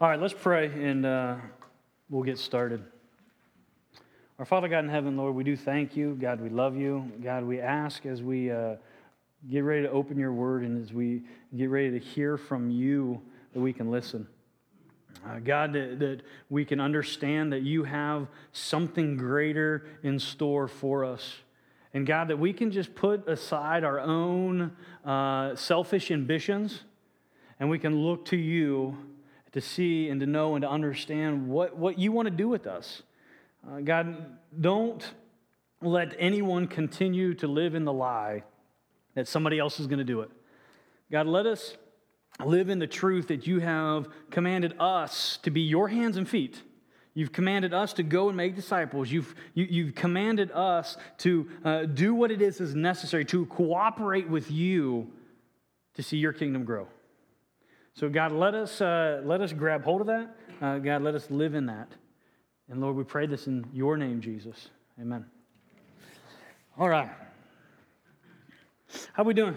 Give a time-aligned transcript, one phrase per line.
[0.00, 1.34] All right, let's pray and uh,
[2.08, 2.84] we'll get started.
[4.38, 6.16] Our Father God in heaven, Lord, we do thank you.
[6.20, 7.10] God, we love you.
[7.20, 8.76] God, we ask as we uh,
[9.50, 11.24] get ready to open your word and as we
[11.56, 13.20] get ready to hear from you
[13.52, 14.28] that we can listen.
[15.26, 21.04] Uh, God, that, that we can understand that you have something greater in store for
[21.04, 21.38] us.
[21.92, 26.84] And God, that we can just put aside our own uh, selfish ambitions
[27.58, 28.96] and we can look to you
[29.58, 32.66] to see and to know and to understand what, what you want to do with
[32.66, 33.02] us.
[33.68, 35.12] Uh, God, don't
[35.82, 38.44] let anyone continue to live in the lie
[39.14, 40.30] that somebody else is going to do it.
[41.10, 41.76] God, let us
[42.44, 46.62] live in the truth that you have commanded us to be your hands and feet.
[47.14, 49.10] You've commanded us to go and make disciples.
[49.10, 53.24] You've, you, have you have commanded us to uh, do what it is is necessary
[53.24, 55.10] to cooperate with you
[55.94, 56.86] to see your kingdom grow.
[57.98, 60.36] So, God, let us, uh, let us grab hold of that.
[60.62, 61.88] Uh, God, let us live in that.
[62.68, 64.68] And Lord, we pray this in your name, Jesus.
[65.00, 65.24] Amen.
[66.78, 67.10] All right.
[69.14, 69.56] How we doing?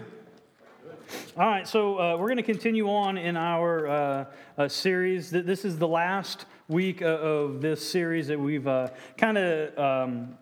[1.36, 4.24] All right, so uh, we're going to continue on in our uh,
[4.58, 5.30] uh, series.
[5.30, 10.36] This is the last week of this series that we've uh, kind of um,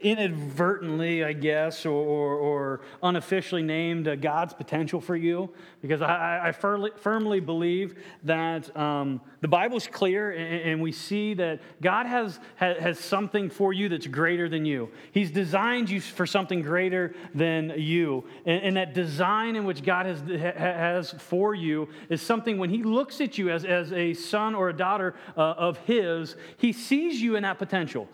[0.00, 5.50] inadvertently, I guess, or, or, or unofficially named uh, God's potential for you,
[5.82, 11.34] because I, I firmly, firmly, believe that um, the Bible's clear and, and, we see
[11.34, 14.90] that God has, has something for you that's greater than you.
[15.12, 18.24] He's designed you for something greater than you.
[18.46, 20.20] And, and that design in which God has,
[20.56, 24.70] has for you is something when He looks at you as, as a son or
[24.70, 28.08] a daughter uh, of His, He sees you in that potential.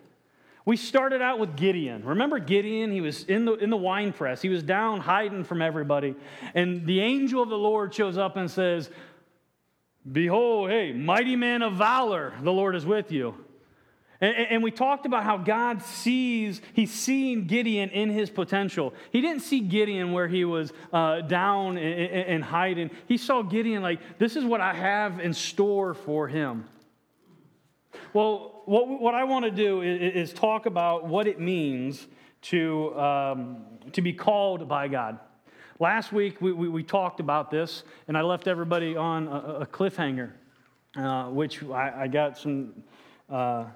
[0.66, 2.04] We started out with Gideon.
[2.04, 2.90] Remember Gideon?
[2.90, 4.42] He was in the, in the wine press.
[4.42, 6.16] He was down hiding from everybody.
[6.54, 8.90] And the angel of the Lord shows up and says,
[10.10, 13.36] Behold, hey, mighty man of valor, the Lord is with you.
[14.18, 18.94] And, we talked about how God sees, he's seeing Gideon in his potential.
[19.12, 22.90] He didn't see Gideon where he was uh, down and, and hiding.
[23.08, 26.64] He saw Gideon like, this is what I have in store for him.
[28.16, 32.06] Well, what, what I want to do is, is, talk about what it means
[32.44, 33.58] to, um,
[33.92, 35.18] to be called by God.
[35.80, 39.66] Last week, we, we, we, talked about this, and I left everybody on a, a
[39.66, 40.30] cliffhanger,
[40.96, 42.82] uh, which I, I, got some
[43.28, 43.66] uh,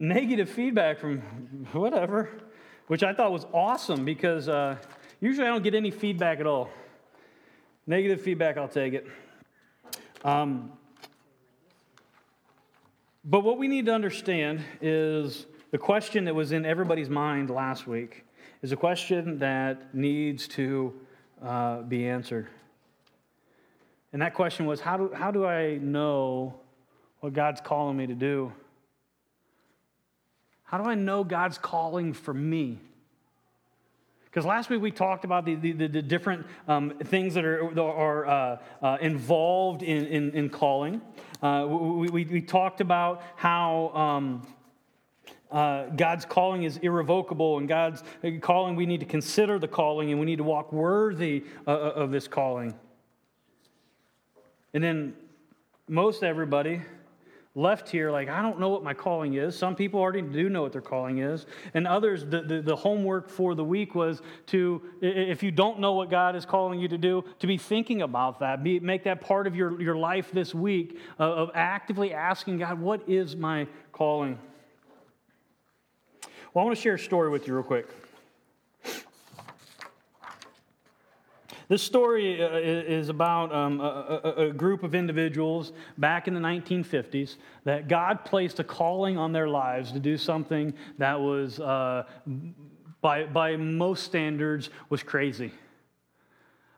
[0.00, 1.18] negative feedback from
[1.72, 2.30] whatever,
[2.86, 4.76] which I thought was awesome because uh,
[5.20, 6.70] usually I don't get any feedback at all.
[7.86, 9.06] Negative feedback, I'll take it.
[10.24, 10.72] Um,
[13.28, 17.88] but what we need to understand is the question that was in everybody's mind last
[17.88, 18.24] week
[18.62, 20.94] is a question that needs to
[21.42, 22.46] uh, be answered.
[24.12, 26.54] And that question was how do, how do I know
[27.18, 28.52] what God's calling me to do?
[30.62, 32.78] How do I know God's calling for me?
[34.24, 38.26] Because last week we talked about the, the, the different um, things that are, are
[38.26, 41.00] uh, uh, involved in, in, in calling.
[41.42, 44.46] Uh, we, we, we, talked about how um,
[45.50, 48.02] uh, God's calling is irrevocable, and God's
[48.40, 51.74] calling, we need to consider the calling, and we need to walk worthy uh, uh,
[51.74, 52.74] of this calling.
[54.74, 55.14] And then
[55.88, 56.82] most everybody
[57.56, 59.58] left here like, I don't know what my calling is.
[59.58, 61.46] Some people already do know what their calling is.
[61.72, 65.94] And others, the, the, the, homework for the week was to, if you don't know
[65.94, 68.62] what God is calling you to do, to be thinking about that.
[68.62, 72.78] Be, make that part of your, your life this week uh, of actively asking God,
[72.78, 74.38] what is my calling?
[76.52, 77.88] Well, I want to share a story with you real quick.
[81.68, 87.36] This story uh, is about um, a, a, group of individuals back in the 1950s
[87.64, 92.04] that God placed a calling on their lives to do something that was, uh,
[93.00, 95.50] by, by most standards, was crazy.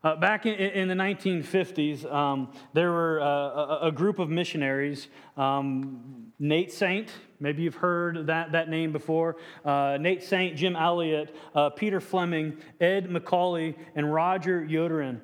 [0.05, 5.09] Uh, back in, in, the 1950s, um, there were uh, a, a, group of missionaries.
[5.37, 9.37] Um, Nate Saint, maybe you've heard that, that name before.
[9.65, 15.21] Uh, Nate Saint, Jim Elliot, uh, Peter Fleming, Ed McCully, and Roger Youderian.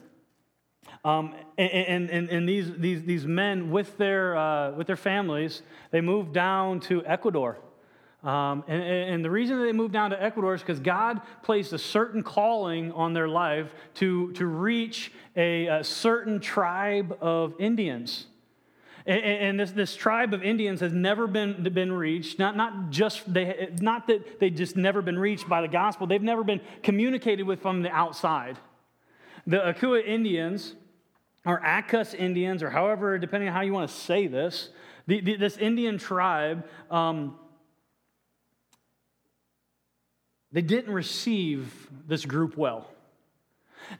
[1.05, 5.63] Um, and, and, and these, these, these men, with their, uh, with their families,
[5.93, 7.59] they moved down to Ecuador.
[8.25, 11.75] Um, and, and, the reason that they moved down to Ecuador is because God placed
[11.75, 18.25] a certain calling on their life to, to reach a, a certain tribe of Indians.
[19.07, 23.69] And, this, this tribe of Indians has never been, been reached, not, not, just they,
[23.83, 27.61] not that they just never been reached by the gospel, they've never been communicated with
[27.61, 28.59] from the outside.
[29.47, 30.75] The Akua Indians
[31.45, 34.71] or Akas Indians, or however, depending on how you want to say this,
[35.07, 37.37] the, the, this Indian tribe, um,
[40.55, 42.89] they didn't receive this group well.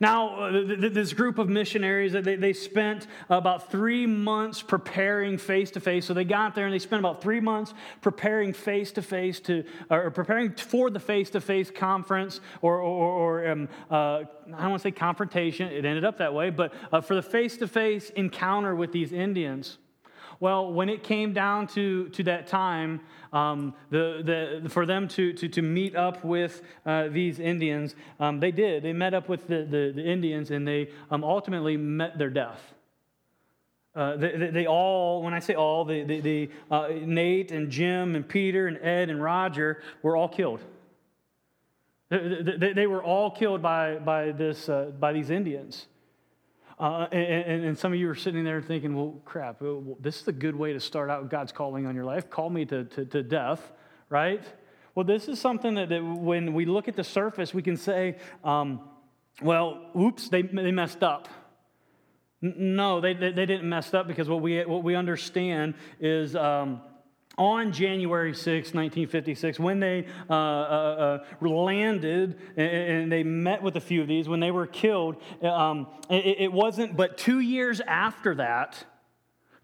[0.01, 0.53] Now, uh,
[0.91, 6.07] this group of missionaries, they, they spent about three months preparing face to face.
[6.07, 9.65] So they got there and they spent about three months preparing face to face to,
[9.91, 14.71] or preparing for the face to face conference, or, or, or um, uh, I don't
[14.71, 17.69] want to say confrontation, it ended up that way, but uh, for the face to
[17.69, 19.79] face encounter with these Indians.
[20.45, 23.01] Well, when it came down to, to that time,
[23.33, 28.41] um, the, the, for them to, to, to meet up with uh, these Indians, um,
[28.41, 28.83] they did.
[28.83, 32.61] They met up with the, the, the Indians and they um, ultimately met their death.
[33.97, 38.29] Uh, they, they, all, when I say all, the, the, uh, Nate and Jim and
[38.29, 40.61] Peter and Ed and Roger were all killed.
[42.11, 45.87] They, they, they were all killed by, by, this, uh, by these Indians.
[46.85, 49.59] Uh, and, and, some of you are sitting there thinking, well, crap,
[50.01, 52.29] this is a good way to start out God's calling on your life.
[52.29, 53.73] Call me to, to, to death,
[54.11, 54.45] right?
[54.95, 58.17] Well, this is something that, that, when we look at the surface, we can say,
[58.45, 58.83] um,
[59.41, 61.27] well, oops, they, they messed up.
[62.43, 66.37] No, they, they, they, didn't mess up because what we, what we understand is.
[66.37, 66.83] Um,
[67.37, 73.81] on January 6, 1956, when they uh, uh, uh, landed and, they met with a
[73.81, 78.37] few of these, when they were killed, um, it, it, wasn't but two years after
[78.37, 78.85] that,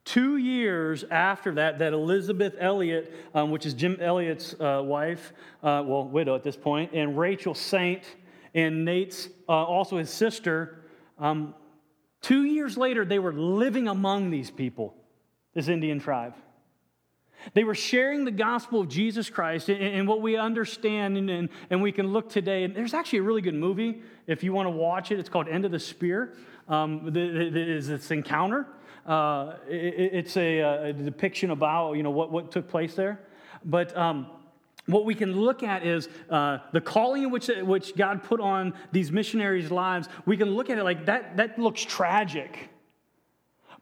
[0.05, 5.33] two years after that, that Elizabeth Elliot, um, which is Jim Elliot's uh, wife,
[5.63, 8.03] uh, well, widow at this point, and Rachel Saint,
[8.55, 10.83] and Nate's, uh, also his sister,
[11.19, 11.55] um,
[12.21, 14.95] two years later, they were living among these people,
[15.55, 16.35] this Indian tribe.
[17.55, 21.93] They were sharing the gospel of Jesus Christ and, what we understand, and, and, we
[21.93, 22.65] can look today.
[22.65, 25.19] And there's actually a really good movie if you want to watch it.
[25.19, 26.35] It's called End of the Spear.
[26.69, 28.67] Um, is this encounter?
[29.07, 33.21] Uh, it, it's a, a, depiction about you know what, what took place there.
[33.65, 34.27] But um,
[34.87, 38.75] what we can look at is uh, the calling in which, which God put on
[38.93, 40.09] these missionaries' lives.
[40.27, 41.37] We can look at it like that.
[41.37, 42.71] That looks tragic.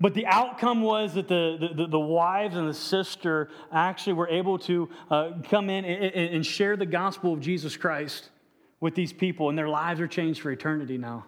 [0.01, 4.59] But the outcome was that the, the, the, wives and the sister actually were able
[4.61, 8.31] to uh, come in and, and share the gospel of Jesus Christ
[8.81, 11.27] with these people, and their lives are changed for eternity now.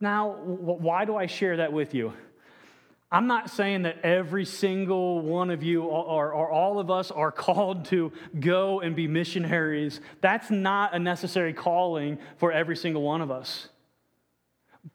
[0.00, 2.14] Now, why do I share that with you?
[3.12, 7.30] I'm not saying that every single one of you or, or, all of us are
[7.46, 8.10] called to
[8.40, 10.00] go and be missionaries.
[10.22, 13.68] That's not a necessary calling for every single one of us.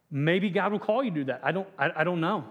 [0.09, 1.41] Maybe God will call you to do that.
[1.43, 2.45] I don't, I, I don't know.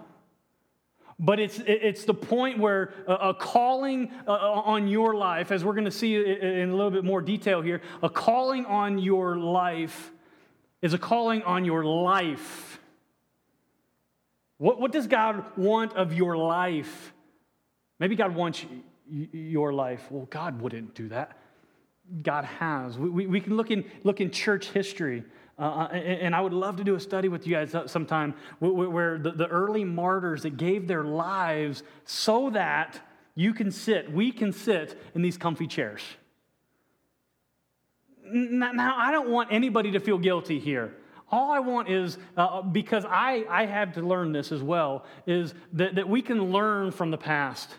[1.19, 5.73] But it's, it's the point where a, calling uh, uh, on your life, as we're
[5.73, 10.11] going to see in a little bit more detail here, a calling on your life
[10.83, 12.79] is a calling on your life.
[14.59, 17.13] What, what does God want of your life?
[17.99, 18.63] Maybe God wants
[19.09, 20.05] your life.
[20.11, 21.35] Well, God wouldn't do that.
[22.21, 22.97] God has.
[22.97, 25.23] We, we, we can look in, look in church history.
[25.59, 29.17] Uh, uh and I would love to do a study with you guys sometime where
[29.17, 32.99] the, the early martyrs that gave their lives so that
[33.35, 36.01] you can sit, we can sit in these comfy chairs.
[38.29, 40.95] Now, I don't want anybody to feel guilty here.
[41.29, 45.53] All I want is, uh, because I, I had to learn this as well, is
[45.73, 47.69] that, that we can learn from the past.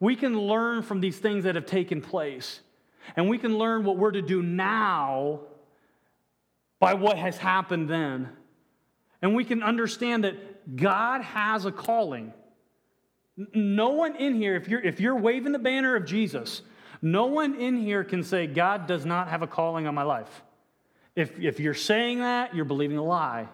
[0.00, 2.60] We can learn from these things that have taken place.
[3.16, 5.40] And we can learn what we're to do now
[6.84, 8.28] by what has happened then.
[9.22, 12.34] And we can understand that God has a calling.
[13.54, 16.60] No one in here, if you're, if you're waving the banner of Jesus,
[17.00, 20.42] no one in here can say, God does not have a calling on my life.
[21.16, 23.48] If, if you're saying that, you're believing a lie.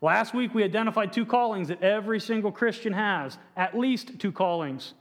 [0.00, 4.94] Last week, we identified two callings that every single Christian has, at least two callings.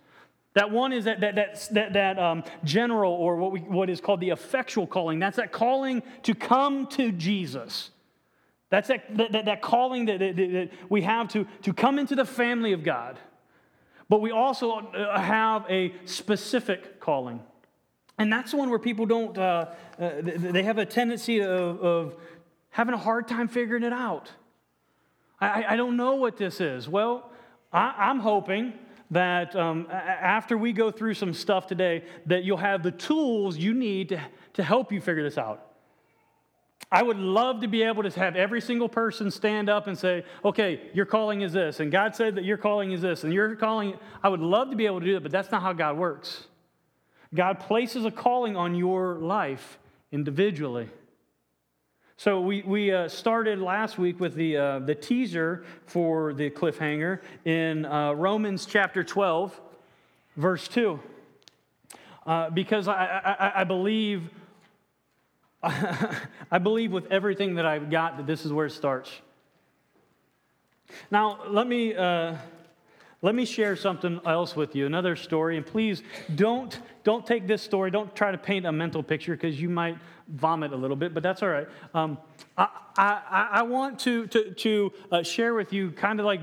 [0.56, 4.02] That one is that, that, that, that, that um, general, or what, we, what is
[4.02, 5.20] called the effectual calling.
[5.20, 7.92] That's that calling to come to Jesus.
[8.70, 12.26] That's that, that, that calling that, that, that we have to, to come into the
[12.26, 13.20] family of God.
[14.08, 17.42] But we also uh, have a specific calling.
[18.18, 22.16] And that's the one where people don't, uh, uh, they have a tendency of, of,
[22.70, 24.30] having a hard time figuring it out.
[25.40, 26.90] I, I don't know what this is.
[26.90, 27.32] Well,
[27.72, 28.74] I, I'm hoping
[29.12, 33.74] that um, after we go through some stuff today, that you'll have the tools you
[33.74, 34.22] need to,
[34.54, 35.72] to help you figure this out.
[36.92, 40.24] I would love to be able to have every single person stand up and say,
[40.44, 43.56] okay, your calling is this, and God said that your calling is this, and your
[43.56, 45.98] calling, I would love to be able to do that, but that's not how God
[45.98, 46.48] works.
[47.34, 49.80] God places a calling on your life
[50.12, 50.90] individually.
[52.18, 57.20] So we, we uh, started last week with the, uh, the teaser for the cliffhanger
[57.44, 59.60] in uh, Romans chapter 12,
[60.38, 60.98] verse 2.
[62.26, 64.30] Uh, because I, I, I believe
[66.52, 69.12] I believe with everything that I've got that this is where it starts.
[71.10, 72.36] Now, let me, uh,
[73.26, 75.58] let me share something else with you, another story.
[75.58, 76.04] And please
[76.36, 79.98] don't, don't take this story, don't try to paint a mental picture because you might
[80.28, 81.68] vomit a little bit, but that's all right.
[81.96, 82.20] Um,
[82.56, 86.42] I, I, I, want to, to, to uh, share with you kind of like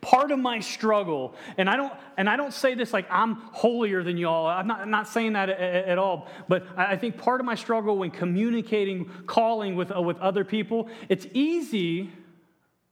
[0.00, 4.04] part of my struggle and i don't and i don't say this like i'm holier
[4.04, 7.40] than y'all i'm not, I'm not saying that at, at, all but i think part
[7.40, 12.12] of my struggle when communicating calling with, uh, with other people it's easy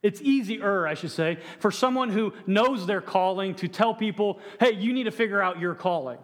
[0.06, 4.70] it's easier, I should say, for someone who knows their calling to tell people, hey,
[4.70, 6.18] you need to figure out your calling.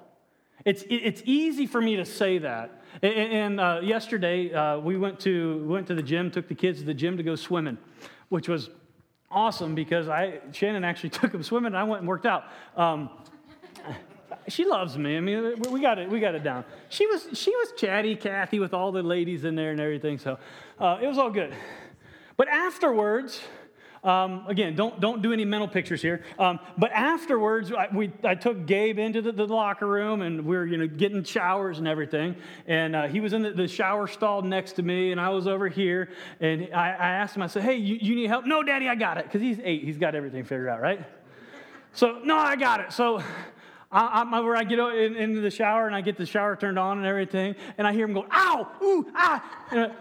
[0.65, 2.81] It's, it's easy for me to say that.
[3.03, 6.85] And uh, yesterday, uh, we went to, went to the gym, took the kids to
[6.85, 7.77] the gym to go swimming,
[8.29, 8.71] which was
[9.33, 12.45] awesome because I, Shannon actually took them swimming and I went and worked out.
[12.77, 13.11] Um,
[14.47, 15.17] she loves me.
[15.17, 16.65] I mean, we got it, we got it down.
[16.89, 20.39] She was, she was chatty Kathy with all the ladies in there and everything, so
[20.79, 21.53] uh, it was all good.
[22.37, 23.41] But afterwards,
[24.05, 26.25] um, again, don't, don't do any mental pictures here.
[26.37, 30.57] Um, but afterwards, I, we, I took Gabe into the, the, locker room and we
[30.57, 32.35] were you know, getting showers and everything.
[32.67, 35.47] And uh, he was in the, the, shower stall next to me, and I was
[35.47, 36.11] over here.
[36.41, 38.45] And I, I asked him, I said, Hey, you, you need help?
[38.45, 39.25] No, Daddy, I got it.
[39.25, 41.01] Because he's eight, he's got everything figured out, right?
[41.93, 42.93] So, no, I got it.
[42.93, 43.23] So,
[43.93, 46.79] I, I, where I get in, into the shower and I get the shower turned
[46.79, 49.95] on and everything, and I hear him go, ow, ooh, ah.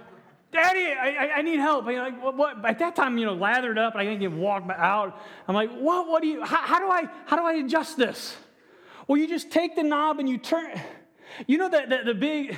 [0.53, 1.85] And, Daddy, I, I, need help.
[1.87, 2.65] I, like, what, what?
[2.65, 5.19] At that time, you know, lathered up, I can't even walk out.
[5.47, 6.07] I'm like, what?
[6.07, 6.43] What do you?
[6.43, 7.07] How, how, do I?
[7.25, 8.35] How do I adjust this?
[9.07, 10.79] Well, you just take the knob and you turn.
[11.47, 12.57] You know that the, the big.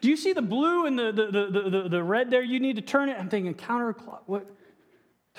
[0.00, 2.42] Do you see the blue and the, the, the, the, the red there?
[2.42, 3.18] You need to turn it.
[3.18, 4.44] I'm thinking counterclock.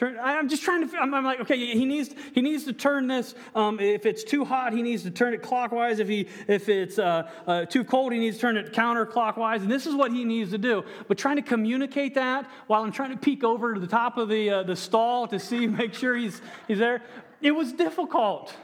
[0.01, 3.05] Turn, I'm just trying to, I'm, I'm, like, okay, he needs, he needs to turn
[3.05, 3.35] this.
[3.53, 5.99] Um, if it's too hot, he needs to turn it clockwise.
[5.99, 9.57] If, he, if it's uh, uh, too cold, he needs to turn it counterclockwise.
[9.57, 10.83] And this is what he needs to do.
[11.07, 14.27] But trying to communicate that while I'm trying to peek over to the top of
[14.27, 17.03] the, uh, the stall to see, make sure he's, he's there,
[17.39, 18.55] it was difficult.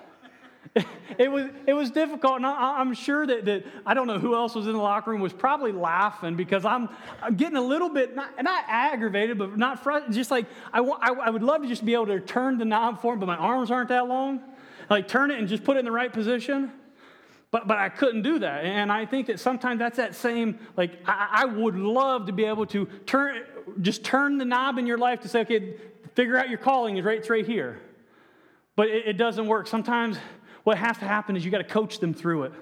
[1.18, 4.36] it was it was difficult, and I, am sure that, that I don't know who
[4.36, 6.90] else was in the locker room was probably laughing because I'm
[7.22, 10.16] I'm getting a little bit not, not aggravated, but not frustrated.
[10.16, 12.66] Just like I, want, I I would love to just be able to turn the
[12.66, 14.42] knob for him, but my arms aren't that long.
[14.90, 16.72] Like turn it and just put it in the right position.
[17.50, 18.66] But, but I couldn't do that.
[18.66, 22.44] And I think that sometimes that's that same, like, I, I would love to be
[22.44, 23.44] able to turn,
[23.82, 25.76] just turn the knob in your life to say, okay,
[26.14, 27.80] figure out your calling is right, it's right here.
[28.76, 29.68] But it, it doesn't work.
[29.68, 30.18] Sometimes
[30.68, 32.54] what has to happen is you got to coach them through it.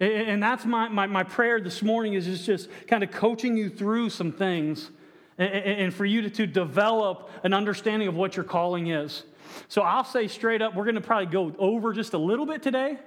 [0.00, 3.68] And that's my, my, my prayer this morning is just, just kind of coaching you
[3.68, 4.90] through some things
[5.36, 9.24] and for you to, to develop an understanding of what your calling is.
[9.68, 12.62] So I'll say straight up, we're going to probably go over just a little bit
[12.62, 12.98] today.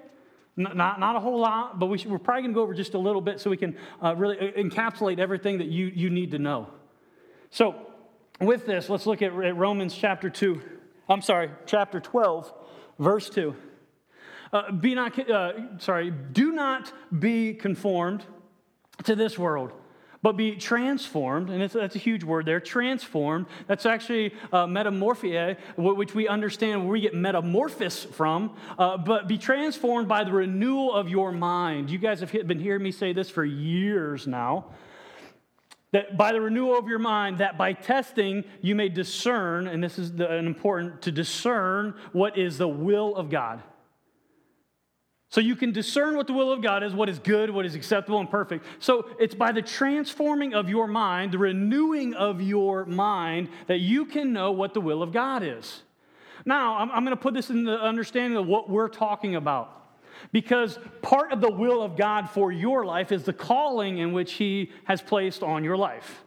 [0.55, 2.93] Not, not a whole lot, but we should, we're probably going to go over just
[2.93, 6.37] a little bit so we can uh, really encapsulate everything that you, you need to
[6.37, 6.67] know.
[7.49, 7.73] So,
[8.39, 10.61] with this, let's look at Romans chapter 2.
[11.09, 12.53] I'm sorry, chapter 12,
[12.99, 13.55] verse 2.
[14.55, 18.23] Uh, be not, uh, sorry, do not be conformed
[19.03, 19.73] to this world,
[20.21, 23.47] but be transformed, and that's a huge word there, transformed.
[23.67, 29.37] That's actually uh, metamorphia, which we understand where we get metamorphosis from, uh, but be
[29.37, 31.89] transformed by the renewal of your mind.
[31.89, 34.67] You guys have been hearing me say this for years now.
[35.91, 39.99] That by the renewal of your mind, that by testing you may discern, and this
[39.99, 43.61] is the, an important to discern what is the will of God.
[45.35, 47.75] So you can discern what the will of God is, what is good, what is
[47.75, 48.65] acceptable and perfect.
[48.79, 54.05] So it's by the transforming of your mind, the renewing of your mind, that you
[54.05, 55.81] can know what the will of God is.
[56.45, 59.89] Now, I'm, I'm going to put this in the understanding of what we're talking about.
[60.31, 64.35] Because part of the will of God for your life is the calling in which
[64.35, 66.23] He has placed on your life.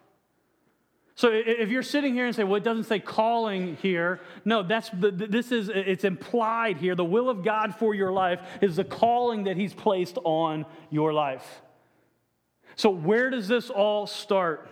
[1.18, 4.88] So if you're sitting here and say, well, it doesn't say calling here, no, that's
[4.94, 6.94] this is it's implied here.
[6.94, 11.12] The will of God for your life is the calling that He's placed on your
[11.12, 11.60] life.
[12.76, 14.70] So where does this all start?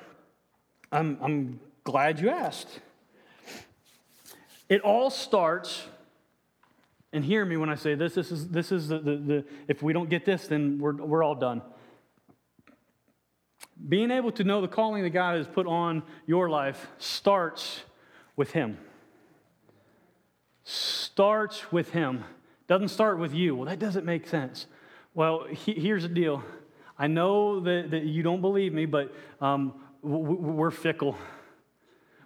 [0.92, 2.78] I'm, I'm glad you asked.
[4.68, 5.82] It all starts,
[7.12, 9.82] and hear me when I say this, this is, this is the, the, the if
[9.82, 11.60] we don't get this, then we're, we're all done.
[13.88, 17.82] Being able to know the calling that God has put on your life starts
[18.34, 18.78] with Him.
[20.64, 22.24] Starts with Him.
[22.68, 23.54] Doesn't start with you.
[23.54, 24.66] Well, that doesn't make sense.
[25.14, 26.42] Well, he, here's the deal.
[26.98, 31.16] I know that, that you don't believe me, but um, we're fickle.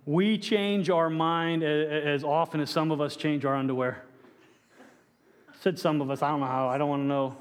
[0.07, 4.05] We change our mind as often as some of us change our underwear.
[5.61, 7.37] said some of us, I don't know how, I don't want to know.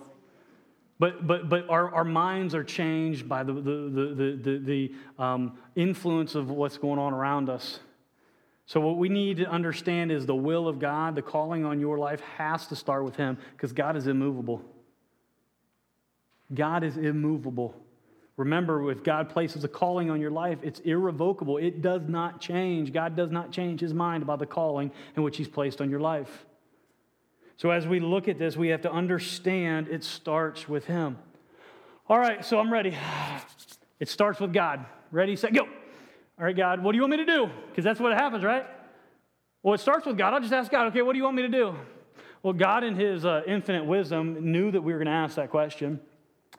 [0.99, 5.57] But, but, but our, our minds are changed by the, the, the, the, the um,
[5.75, 7.79] influence of what's going on around us.
[8.65, 11.97] So, what we need to understand is the will of God, the calling on your
[11.97, 14.61] life has to start with Him because God is immovable.
[16.53, 17.75] God is immovable.
[18.37, 21.57] Remember, if God places a calling on your life, it's irrevocable.
[21.57, 22.93] It does not change.
[22.93, 25.99] God does not change his mind about the calling in which he's placed on your
[25.99, 26.45] life.
[27.59, 31.17] So, as we look at this, we have to understand it starts with him.
[32.07, 32.97] All right, so I'm ready.
[33.99, 34.85] It starts with God.
[35.11, 35.63] Ready, set, go.
[35.63, 37.49] All right, God, what do you want me to do?
[37.67, 38.65] Because that's what happens, right?
[39.61, 40.33] Well, it starts with God.
[40.33, 41.75] I'll just ask God, okay, what do you want me to do?
[42.41, 45.49] Well, God, in his uh, infinite wisdom, knew that we were going to ask that
[45.49, 45.99] question.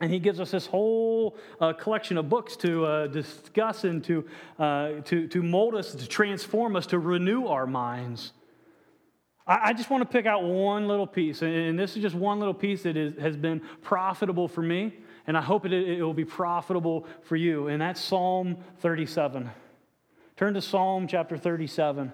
[0.01, 4.27] And he gives us this whole uh, collection of books to uh, discuss and to,
[4.59, 8.33] uh, to, to mold us, to transform us, to renew our minds.
[9.47, 12.53] I, just want to pick out one little piece, and this is just one little
[12.53, 14.93] piece that is, has been profitable for me,
[15.25, 19.49] and I hope it, it will be profitable for you, and that's Psalm 37.
[20.37, 22.13] Turn to Psalm chapter 37.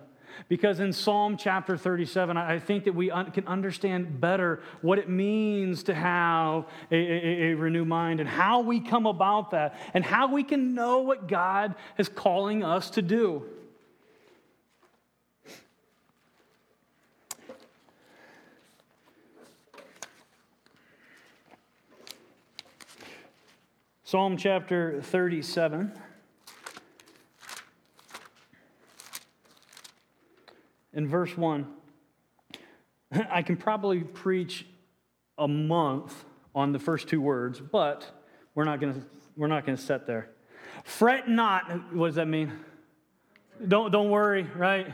[0.49, 5.09] Because in Psalm chapter 37, I think that we un- can understand better what it
[5.09, 10.05] means to have a, a, a renewed mind and how we come about that and
[10.05, 13.45] how we can know what God is calling us to do.
[24.09, 25.91] Psalm chapter 37.
[30.93, 31.67] in verse 1,
[33.29, 34.65] I can probably preach
[35.37, 36.23] a month
[36.55, 38.09] on the first two words, but
[38.55, 39.01] we're not going to
[39.35, 40.29] we're not going to set there.
[40.85, 41.93] Fret not.
[41.93, 42.53] What does that mean?
[43.67, 44.87] Don't don't worry, right?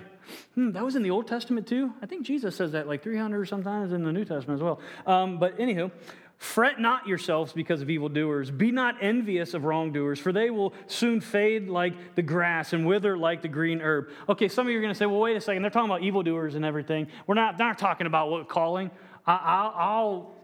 [0.56, 1.94] Hmm, that was in the Old Testament too.
[2.02, 4.80] I think Jesus says that like 300 sometimes in the New Testament as well.
[5.06, 5.92] Um, but anywho,
[6.38, 8.52] Fret not yourselves because of evildoers.
[8.52, 13.18] Be not envious of wrongdoers, for they will soon fade like the grass and wither
[13.18, 14.10] like the green herb.
[14.28, 15.62] Okay, some of you are going to say, well, wait a second.
[15.62, 17.08] They're talking about evildoers and everything.
[17.28, 18.92] We're not, not talking about what calling.
[19.26, 20.36] I, will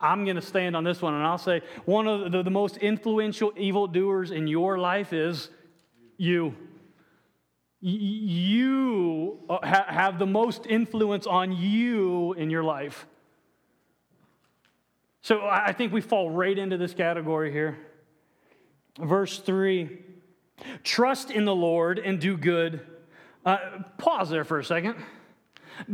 [0.00, 2.76] I'm going to stand on this one and I'll say one of the, the most
[2.78, 5.50] influential evildoers in your life is
[6.16, 6.54] you.
[7.80, 13.06] You uh, have the most influence on you in your life.
[15.24, 17.78] So I think we fall right into this category here.
[19.00, 19.88] Verse 3
[20.82, 22.82] Trust in the Lord and do good.
[23.42, 23.56] Uh,
[23.96, 24.96] pause there for a second.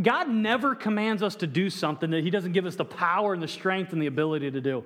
[0.03, 3.41] God never commands us to do something that He doesn't give us the power and
[3.41, 4.83] the strength and the ability to do.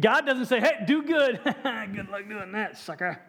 [0.00, 1.38] God doesn't say, hey, do good.
[1.44, 3.20] good luck doing that, sucker.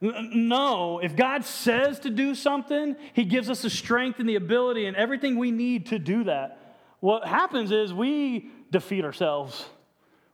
[0.00, 4.86] No, if God says to do something, He gives us the strength and the ability
[4.86, 6.62] and everything we need to do that
[7.00, 9.66] what happens is we defeat ourselves.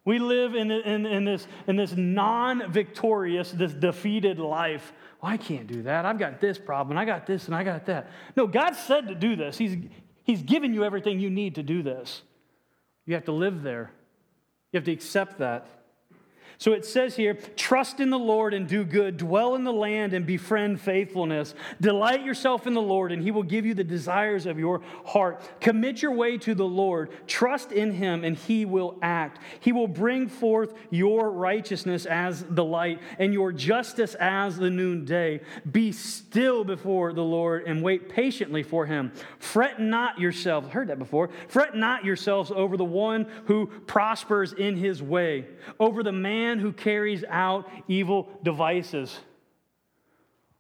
[0.05, 4.93] We live in, in, in this, in this non victorious, this defeated life.
[5.21, 6.05] Well, I can't do that.
[6.05, 8.11] I've got this problem, I got this, and I got that.
[8.37, 9.57] No, God said to do this.
[9.57, 9.77] He's,
[10.25, 12.23] he's given you everything you need to do this.
[13.07, 13.93] You have to live there,
[14.73, 15.67] you have to accept that.
[16.63, 20.13] So it says here, trust in the Lord and do good, dwell in the land
[20.13, 21.57] and befriend faithfulness.
[21.81, 25.43] Delight yourself in the Lord, and he will give you the desires of your heart.
[25.61, 29.41] Commit your way to the Lord, trust in him, and he will act.
[29.59, 35.41] He will bring forth your righteousness as the light and your justice as the noonday.
[35.69, 39.11] Be still before the Lord and wait patiently for him.
[39.41, 41.31] Fret not yourselves, heard that before.
[41.49, 45.49] Fret not yourselves over the one who prospers in his way,
[45.81, 49.19] over the man man who carries out evil devices.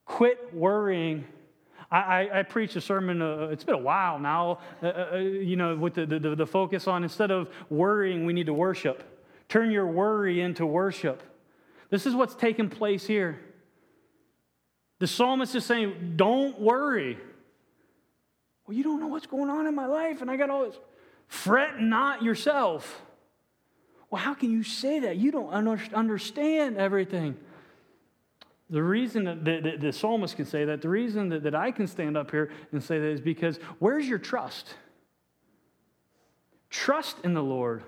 [0.07, 1.25] Quit worrying.
[1.91, 5.17] I, I, I preached a sermon, uh, it's been a while now, uh, uh, uh,
[5.19, 9.05] you know, with the, the, the focus on instead of worrying, we need to worship.
[9.49, 11.23] Turn your worry into worship.
[11.91, 13.39] This is what's taking place here.
[14.99, 17.19] The psalmist is saying, Don't worry.
[18.67, 20.79] Well, you don't know what's going on in my life, and I got all this.
[21.27, 23.03] Fret not yourself.
[24.13, 25.17] Well, how can you say that?
[25.17, 27.35] You don't understand everything.
[28.69, 31.71] The reason that the, the, the, psalmist can say that, the reason that, that I
[31.71, 34.75] can stand up here and say that is because where's your trust?
[36.69, 37.85] Trust in the Lord.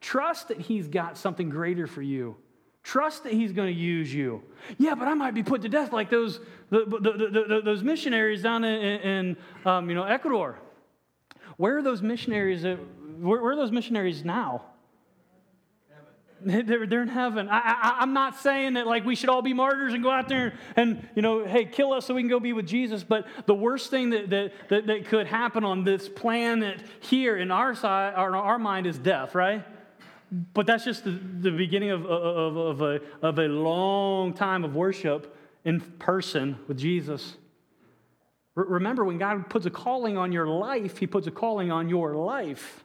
[0.00, 2.36] Trust that He's got something greater for you.
[2.84, 4.44] Trust that He's going to use you.
[4.78, 6.38] Yeah, but I might be put to death like those,
[6.70, 10.56] the, the, those missionaries down in, in um, you know, Ecuador.
[11.56, 12.62] Where are those missionaries?
[12.62, 12.76] Where,
[13.42, 14.62] where are those missionaries now?
[16.44, 17.48] They're, they're in heaven.
[17.50, 20.54] I, am not saying that like we should all be martyrs and go out there
[20.76, 23.02] and, you know, hey, kill us so we can go be with Jesus.
[23.02, 27.50] But the worst thing that, that, that, that could happen on this planet here in
[27.50, 29.64] our side, or our mind is death, right?
[30.30, 34.76] But that's just the, the beginning of, of, of, a, of a long time of
[34.76, 37.36] worship in person with Jesus.
[38.54, 42.14] Remember, when God puts a calling on your life, He puts a calling on your
[42.14, 42.84] life.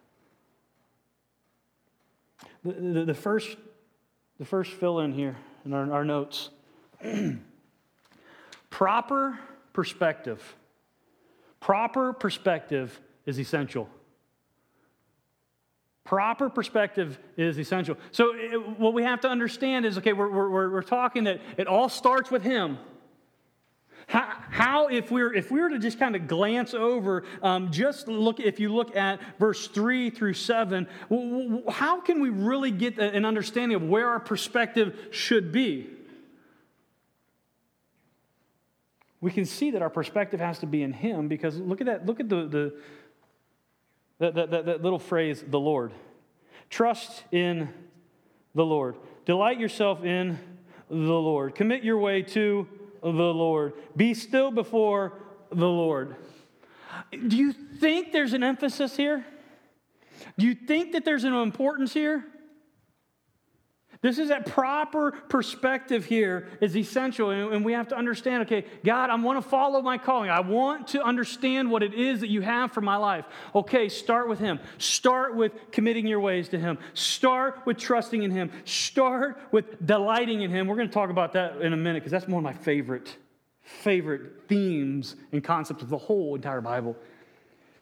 [2.64, 3.58] The, the, the first,
[4.40, 6.50] the first fill in here in our, our notes
[8.70, 9.40] proper
[9.74, 10.56] perspective.
[11.60, 13.90] Proper perspective is essential.
[16.04, 17.98] Proper perspective is essential.
[18.12, 21.68] So, it, what we have to understand is okay, we're, we're, we're talking that it
[21.68, 22.78] all starts with Him.
[24.08, 27.72] How, how, if we were if we were to just kind of glance over, um,
[27.72, 30.88] just look if you look at verse three through seven,
[31.70, 35.90] how can we really get an understanding of where our perspective should be?
[39.22, 42.06] We can see that our perspective has to be in Him because look at that.
[42.06, 42.74] Look at the the
[44.20, 45.92] that, that, that, that little phrase, the Lord.
[46.70, 47.70] Trust in
[48.54, 48.96] the Lord.
[49.26, 50.40] Delight yourself in
[50.90, 51.56] the Lord.
[51.56, 52.68] Commit your way to
[53.04, 53.74] the Lord.
[53.96, 55.14] Be still before
[55.52, 56.16] the Lord.
[57.12, 59.26] Do you think there's an emphasis here?
[60.38, 62.26] Do you think that there's an importance here?
[64.04, 69.10] This is that proper perspective here is essential, and we have to understand okay, God,
[69.10, 70.30] I want to follow my calling.
[70.30, 73.24] I want to understand what it is that you have for my life.
[73.56, 74.60] Okay, start with Him.
[74.78, 76.80] Start with committing your ways to Him.
[76.94, 78.52] Start with trusting in Him.
[78.66, 80.68] Start with delighting in Him.
[80.68, 83.16] We're going to talk about that in a minute because that's one of my favorite,
[83.62, 86.98] favorite themes and concepts of the whole entire Bible.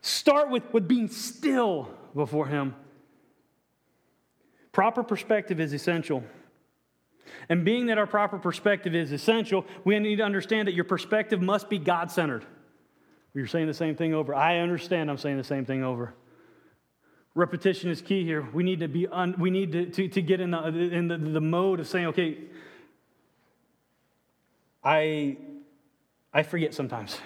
[0.02, 2.76] Start with, with being still before Him.
[4.72, 6.24] Proper perspective is essential.
[7.50, 11.42] And being that our proper perspective is essential, we need to understand that your perspective
[11.42, 12.46] must be God centered.
[13.34, 14.36] You're saying the same thing over.
[14.36, 16.14] I understand I'm saying the same thing over.
[17.34, 18.48] Repetition is key here.
[18.54, 21.18] We need to be un, we need to, to, to get in, the, in the,
[21.18, 22.38] the mode of saying, okay,
[24.84, 25.38] I,
[26.34, 27.20] I forget sometimes.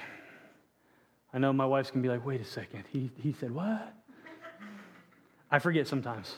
[1.34, 2.84] I know my wife's gonna be like, wait a second.
[2.91, 3.93] He, he said, what?
[5.49, 6.36] I forget sometimes.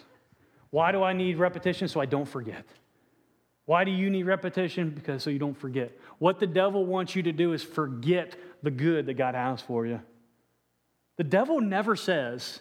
[0.78, 1.88] Why do I need repetition?
[1.88, 2.64] So I don't forget.
[3.66, 4.92] Why do you need repetition?
[4.92, 5.92] Because so you don't forget.
[6.20, 9.88] What the devil wants you to do is forget the good that God has for
[9.88, 10.00] you.
[11.16, 12.60] The devil never says,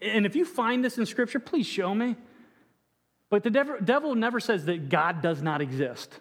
[0.00, 2.14] and if you find this in Scripture, please show me.
[3.30, 6.16] But the devil, never says that God does not exist.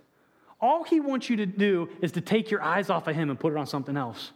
[0.59, 3.39] All he wants you to do is to take your eyes off of him and
[3.39, 4.31] put it on something else.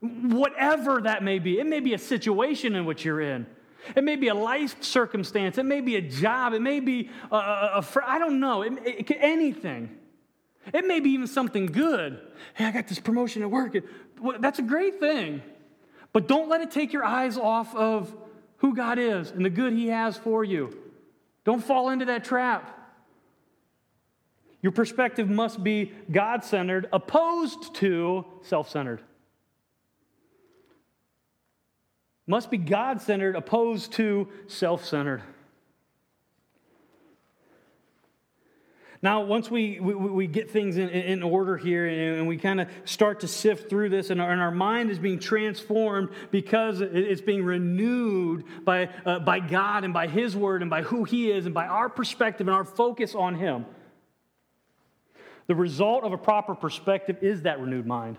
[0.00, 3.46] Whatever that may be, it may be a situation in which you're in.
[3.96, 5.58] It may be a life circumstance.
[5.58, 6.52] It may be a job.
[6.52, 9.96] It may be a, a, a I don't know, it, it, anything.
[10.72, 12.20] It may be even something good.
[12.54, 13.76] Hey, I got this promotion at work.
[14.38, 15.42] that's a great thing.
[16.12, 18.14] But don't let it take your eyes off of
[18.58, 20.76] who God is and the good He has for you.
[21.44, 22.76] Don't fall into that trap.
[24.62, 29.00] Your perspective must be God centered, opposed to self centered.
[32.30, 35.22] Must be God centered, opposed to self centered.
[39.02, 42.68] Now, once we, we, we get things in, in, order here and we kind of
[42.84, 47.22] start to sift through this, and our, and our, mind is being transformed because it's
[47.22, 51.46] being renewed by, uh, by God and by His Word and by who He is
[51.46, 53.64] and by our perspective and our focus on Him.
[55.46, 58.18] The result of a proper perspective is that renewed mind.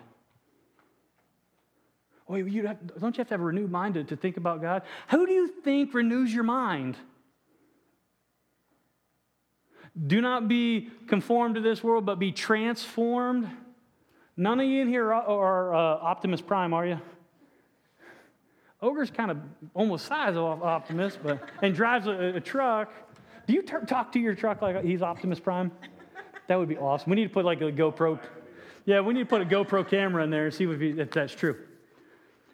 [2.29, 4.83] You have, don't you have to have a renewed mind to, to think about God?
[5.09, 6.95] Who do you think renews your mind?
[10.07, 13.49] Do not be conformed to this world, but be transformed.
[14.37, 17.01] None of you in here are, are uh, Optimus Prime, are you?
[18.81, 19.37] Ogre's kind of
[19.73, 22.91] almost size of Optimus, but and drives a, a truck.
[23.45, 25.71] Do you t- talk to your truck like he's Optimus Prime?
[26.47, 27.09] That would be awesome.
[27.09, 28.19] We need to put like a GoPro.
[28.85, 31.33] Yeah, we need to put a GoPro camera in there and see if, if that's
[31.33, 31.57] true.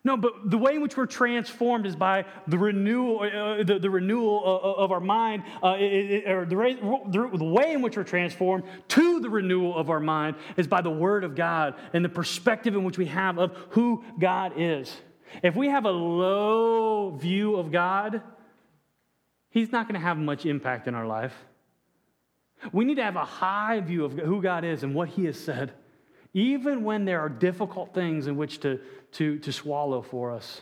[0.07, 3.89] No, but the way in which we're transformed is by the renewal, uh, the, the,
[3.89, 8.05] renewal uh, of our mind, uh, it, it, or the, the way in which we're
[8.05, 12.09] transformed to the renewal of our mind is by the Word of God and the
[12.09, 14.95] perspective in which we have of who God is.
[15.43, 18.21] If we have a low view of God,
[19.49, 21.33] He's not going to have much impact in our life.
[22.71, 25.37] We need to have a high view of who God is and what He has
[25.37, 25.73] said
[26.37, 28.79] even when there are difficult things in which to,
[29.11, 30.61] to, to swallow for us.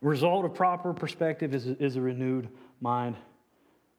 [0.00, 2.48] Result of proper perspective is, is a renewed
[2.80, 3.14] mind.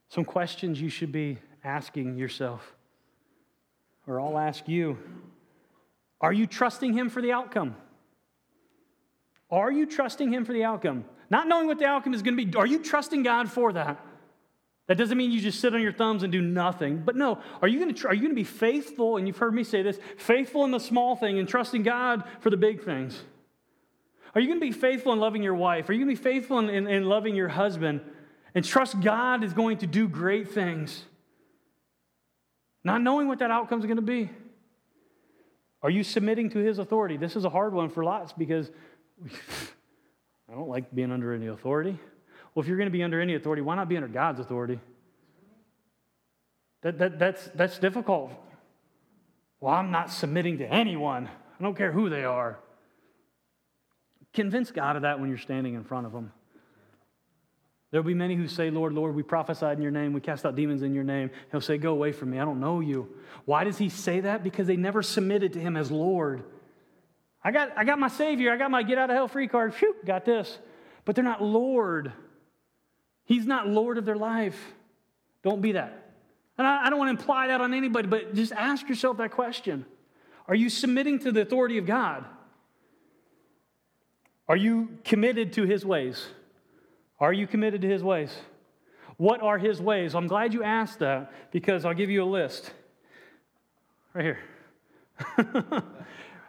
[0.09, 2.75] Some questions you should be asking yourself,
[4.05, 4.97] or I'll ask you
[6.19, 7.77] Are you trusting Him for the outcome?
[9.49, 11.05] Are you trusting Him for the outcome?
[11.29, 14.05] Not knowing what the outcome is going to be, are you trusting God for that?
[14.89, 17.03] That doesn't mean you just sit on your thumbs and do nothing.
[17.05, 19.17] But no, are you going to be faithful?
[19.17, 22.49] And you've heard me say this: faithful in the small thing and trusting God for
[22.49, 23.21] the big things.
[24.33, 25.87] Are you going to be faithful in loving your wife?
[25.89, 28.01] Are you going to be faithful in, in, in loving your husband
[28.55, 31.03] and trust God is going to do great things?
[32.83, 34.31] Not knowing what that outcome is going to be.
[35.83, 37.15] Are you submitting to his authority?
[37.15, 38.71] This is a hard one for lots because
[40.49, 41.99] I don't like being under any authority.
[42.59, 44.81] Well, if you're going to be under any authority, why not be under God's authority?
[46.81, 48.33] That, that, that's, that's difficult.
[49.61, 51.29] Well, I'm not submitting to anyone.
[51.57, 52.59] I don't care who they are.
[54.33, 56.33] Convince God of that when you're standing in front of Him.
[57.91, 60.57] There'll be many who say, Lord, Lord, we prophesied in your name, we cast out
[60.57, 61.31] demons in your name.
[61.51, 63.07] He'll say, Go away from me, I don't know you.
[63.45, 64.43] Why does he say that?
[64.43, 66.43] Because they never submitted to him as Lord.
[67.41, 69.73] I got, I got my Savior, I got my get out of hell free card,
[69.73, 70.59] Phew, got this.
[71.05, 72.11] But they're not Lord.
[73.29, 74.59] He's not Lord of their life.
[75.43, 76.11] Don't be that.
[76.57, 79.29] And I, I don't want to imply that on anybody, but just ask yourself that
[79.29, 79.85] question
[80.47, 82.25] Are you submitting to the authority of God?
[84.47, 86.25] Are you committed to his ways?
[87.19, 88.35] Are you committed to his ways?
[89.17, 90.15] What are his ways?
[90.15, 92.73] I'm glad you asked that because I'll give you a list.
[94.15, 94.39] Right here.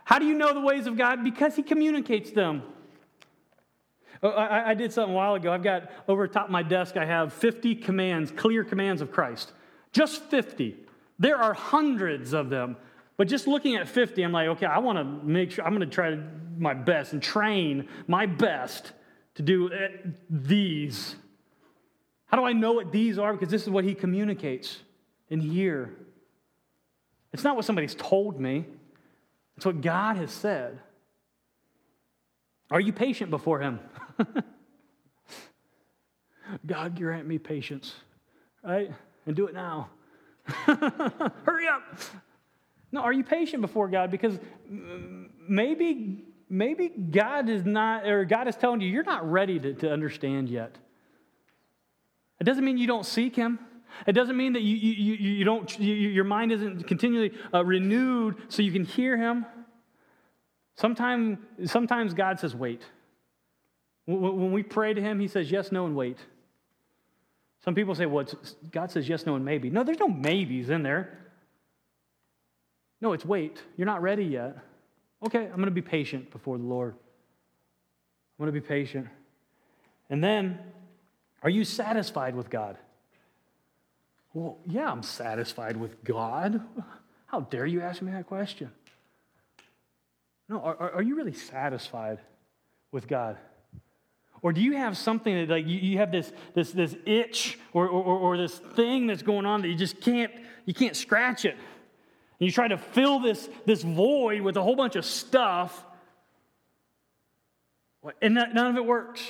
[0.05, 1.23] How do you know the ways of God?
[1.23, 2.63] Because he communicates them.
[4.23, 5.51] Oh, I, I, did something a while ago.
[5.51, 9.53] I've got over top of my desk, I have 50 commands, clear commands of Christ.
[9.93, 10.77] Just 50.
[11.19, 12.77] There are hundreds of them.
[13.17, 15.89] But just looking at 50, I'm like, okay, I want to make sure, I'm going
[15.89, 16.19] to try
[16.59, 18.93] my best and train my best
[19.35, 19.89] to do eh,
[20.29, 21.17] these.
[22.27, 23.33] How do I know what these are?
[23.33, 24.79] Because this is what he communicates
[25.31, 25.97] in here.
[27.33, 28.67] It's not what somebody's told me,
[29.57, 30.81] it's what God has said.
[32.71, 33.81] Are you patient before him?
[36.67, 37.95] God, grant me patience,
[38.63, 38.93] right?
[39.27, 39.91] And do it now.
[40.47, 41.83] Hurry up.
[42.93, 44.11] No, are you patient before God?
[44.11, 44.39] Because
[45.49, 49.93] maybe, maybe God is not, or God is telling you, you're not ready to, to
[49.93, 50.77] understand yet.
[52.41, 53.59] It doesn't mean you don't seek Him.
[54.07, 57.65] It doesn't mean that you, you, you, you don't, you, your mind isn't continually uh,
[57.65, 59.45] renewed so you can hear Him.
[60.77, 62.83] Sometimes, sometimes God says, wait.
[64.07, 66.19] When we pray to Him, He says yes, no, and wait.
[67.65, 68.27] Some people say, well,
[68.71, 69.69] God says yes, no, and maybe.
[69.69, 71.19] No, there's no maybes in there.
[73.01, 73.63] No, it's wait.
[73.77, 74.57] You're not ready yet.
[75.27, 76.95] Okay, I'm going to be patient before the Lord.
[76.95, 79.07] I'm going to be patient.
[80.09, 80.59] And then,
[81.43, 82.79] are you satisfied with God?
[84.33, 86.63] Well, yeah, I'm satisfied with God.
[87.27, 88.71] How dare you ask me that question?
[90.51, 92.19] No, are, are you really satisfied
[92.91, 93.39] with God?
[94.43, 97.87] Or do you have something that like you, you have this, this, this itch or,
[97.87, 100.33] or, or this thing that's going on that you just can't,
[100.65, 101.53] you can't scratch it?
[101.53, 105.85] And you try to fill this, this void with a whole bunch of stuff,
[108.21, 109.23] and none of it works.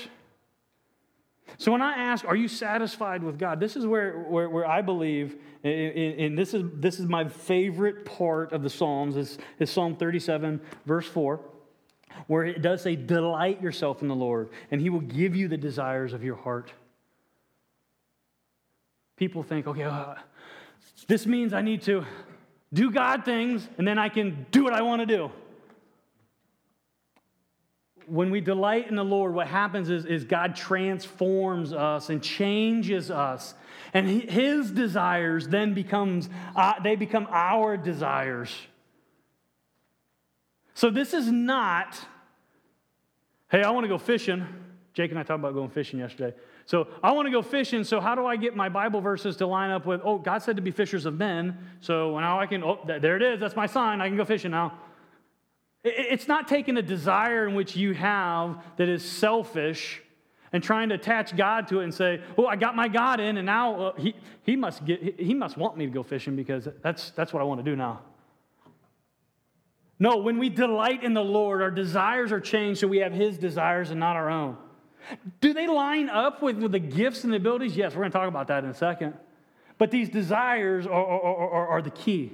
[1.60, 3.60] So when I ask, are you satisfied with God?
[3.60, 8.54] This is where, where, where I believe, and this is, this is my favorite part
[8.54, 11.38] of the Psalms, is, is Psalm 37, verse 4,
[12.28, 15.58] where it does say, delight yourself in the Lord, and he will give you the
[15.58, 16.72] desires of your heart.
[19.16, 20.14] People think, okay, uh,
[21.08, 22.06] this means I need to
[22.72, 25.30] do God things, and then I can do what I want to do.
[28.10, 33.10] When we delight in the Lord, what happens is, is God transforms us and changes
[33.10, 33.54] us.
[33.94, 38.52] And his desires then becomes, uh, they become our desires.
[40.74, 41.98] So this is not,
[43.50, 44.46] hey, I want to go fishing.
[44.92, 46.36] Jake and I talked about going fishing yesterday.
[46.66, 47.84] So I want to go fishing.
[47.84, 50.56] So how do I get my Bible verses to line up with, oh, God said
[50.56, 51.58] to be fishers of men.
[51.80, 53.40] So now I can, oh, there it is.
[53.40, 54.00] That's my sign.
[54.00, 54.78] I can go fishing now.
[55.82, 60.02] It's not taking a desire in which you have that is selfish
[60.52, 63.38] and trying to attach God to it and say, "Oh, I got my God in,
[63.38, 66.68] and now uh, he, he must get he must want me to go fishing because
[66.82, 68.00] that's that's what I want to do now."
[69.98, 73.38] No, when we delight in the Lord, our desires are changed so we have His
[73.38, 74.56] desires and not our own.
[75.40, 77.76] Do they line up with, with the gifts and the abilities?
[77.76, 79.14] Yes, we're going to talk about that in a second.
[79.78, 82.32] But these desires are, are, are, are the key.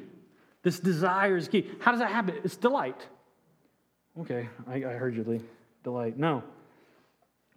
[0.63, 1.71] This desire is key.
[1.81, 2.37] How does that happen?
[2.45, 3.07] It's delight.
[4.21, 5.41] Okay, I, I heard you, Lee.
[5.85, 6.19] Delight.
[6.19, 6.43] No.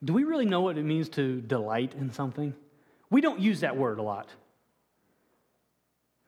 [0.03, 2.53] Do we really know what it means to delight in something?
[3.09, 4.27] We don't use that word a lot.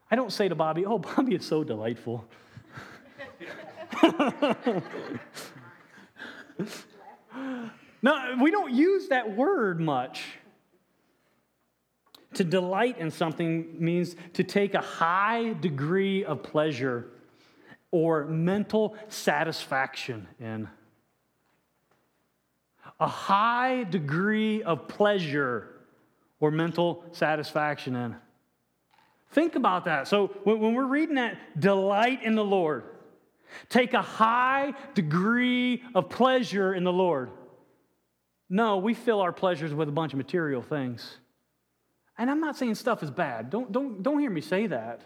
[0.09, 2.25] I don't say to Bobby, oh, Bobby is so delightful.
[8.01, 10.23] no, we don't use that word much.
[12.35, 17.11] To delight in something means to take a high degree of pleasure
[17.91, 20.67] or mental satisfaction in.
[22.99, 25.67] A high degree of pleasure
[26.39, 28.15] or mental satisfaction in.
[29.31, 30.07] Think about that.
[30.07, 32.83] So when we're reading that, delight in the Lord,
[33.69, 37.31] take a high degree of pleasure in the Lord.
[38.49, 41.17] No, we fill our pleasures with a bunch of material things.
[42.17, 43.49] And I'm not saying stuff is bad.
[43.49, 45.01] Don't, don't, don't hear me say that.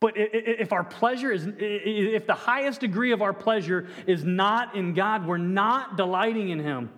[0.00, 4.92] But if our pleasure is, if the highest degree of our pleasure is not in
[4.92, 6.90] God, we're not delighting in Him.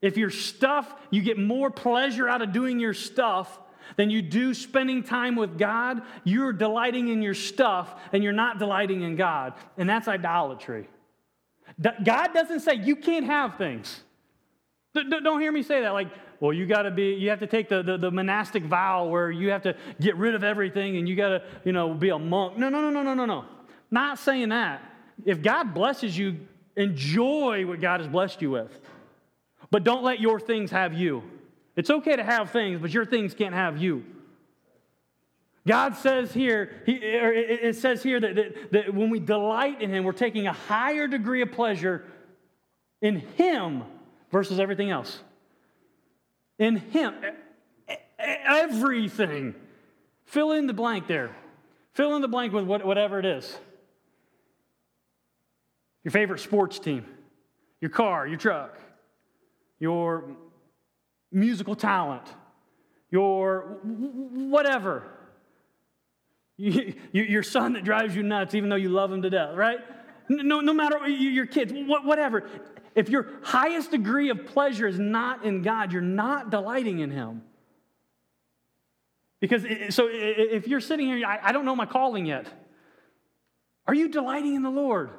[0.00, 3.58] If your stuff, you get more pleasure out of doing your stuff
[3.96, 8.58] than you do spending time with God, you're delighting in your stuff and you're not
[8.58, 9.54] delighting in God.
[9.76, 10.88] And that's idolatry.
[11.80, 14.02] God doesn't say you can't have things.
[15.04, 15.90] Don't hear me say that.
[15.90, 16.08] Like,
[16.40, 19.30] well, you got to be, you have to take the, the, the, monastic vow where
[19.30, 22.18] you have to get rid of everything and you got to, you know, be a
[22.18, 22.56] monk.
[22.56, 23.44] No, no, no, no, no, no, no.
[23.90, 24.82] Not saying that.
[25.24, 26.36] If God blesses you,
[26.76, 28.70] enjoy what God has blessed you with.
[29.70, 31.22] But don't let your things have you.
[31.74, 34.04] It's okay to have things, but your things can't have you.
[35.66, 40.04] God says here, he, it says here that, that, that when we delight in Him,
[40.04, 42.04] we're taking a higher degree of pleasure
[43.02, 43.82] in Him
[44.30, 45.20] versus everything else.
[46.58, 47.14] In Him,
[48.18, 49.54] everything.
[50.26, 51.34] Fill in the blank there.
[51.94, 53.56] Fill in the blank with whatever it is.
[56.04, 57.04] Your favorite sports team,
[57.80, 58.78] your car, your truck,
[59.78, 60.36] your
[61.32, 62.22] musical talent,
[63.10, 65.04] your whatever.
[66.56, 69.78] your son that drives you nuts, even though you love him to death, right?
[70.28, 72.48] No, no matter your kids, whatever.
[72.94, 77.42] If your highest degree of pleasure is not in God, you're not delighting in Him.
[79.40, 82.46] Because, so if you're sitting here, I don't know my calling yet.
[83.86, 85.10] Are you delighting in the Lord?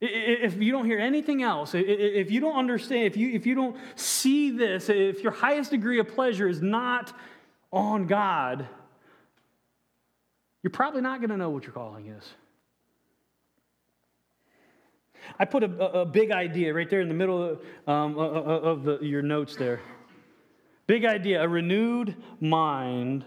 [0.00, 3.76] If you don't hear anything else, if you don't understand, if you, if you don't
[3.94, 7.12] see this, if your highest degree of pleasure is not
[7.72, 8.66] on God,
[10.62, 12.24] you're probably not going to know what your calling is.
[15.38, 18.24] I put a, a, big idea right there in the middle of, um, uh, uh,
[18.24, 19.80] uh, of the, your notes there.
[20.86, 21.42] Big idea.
[21.42, 23.24] A renewed mind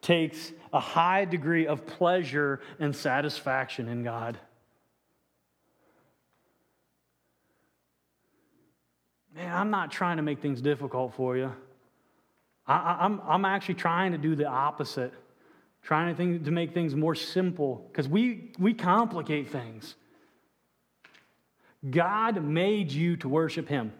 [0.00, 4.38] takes a high degree of pleasure and satisfaction in God.
[9.34, 11.52] Man, I'm not trying to make things difficult for you.
[12.66, 15.12] I, am I'm, I'm actually trying to do the opposite,
[15.82, 19.96] trying to, think, to make things more simple because we, we complicate things.
[21.88, 23.92] God made you to worship Him.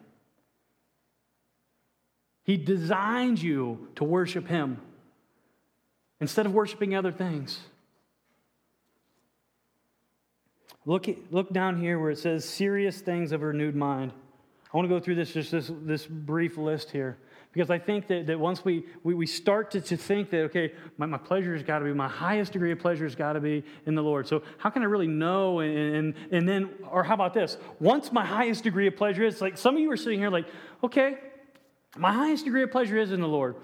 [2.44, 4.80] He designed you to worship Him
[6.20, 7.58] instead of worshiping other things.
[10.86, 14.12] Look, look down here where it says serious things of a renewed mind.
[14.72, 17.16] I want to go through this just this, this brief list here.
[17.54, 20.72] Because I think that, that once we, we, we start to, to think that, okay,
[20.98, 23.40] my, my pleasure has got to be, my highest degree of pleasure has got to
[23.40, 24.26] be in the Lord.
[24.26, 25.60] So how can I really know?
[25.60, 27.56] And, and, and then, or how about this?
[27.78, 30.46] Once my highest degree of pleasure is, like some of you are sitting here like,
[30.82, 31.18] okay,
[31.96, 33.54] my highest degree of pleasure is in the Lord.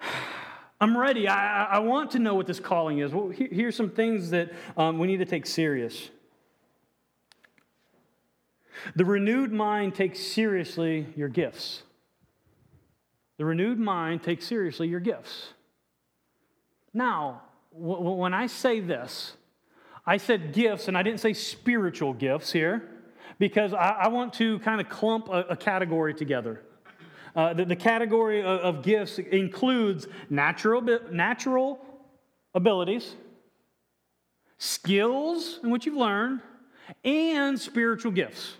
[0.80, 1.28] I'm ready.
[1.28, 3.12] I, I want to know what this calling is.
[3.12, 6.10] Well, here's some things that um, we need to take serious.
[8.96, 11.84] The renewed mind takes seriously your gifts.
[13.36, 15.52] The renewed mind takes seriously your gifts.
[16.92, 17.42] Now,
[17.72, 19.36] when I say this,
[20.06, 22.88] I said gifts, and I didn't say spiritual gifts here
[23.38, 26.62] because I, want to kind of clump a, category together.
[27.34, 30.80] Uh, the, the, category of, of, gifts includes natural,
[31.10, 31.80] natural
[32.54, 33.16] abilities,
[34.58, 36.40] skills in which you've learned,
[37.02, 38.56] and spiritual gifts.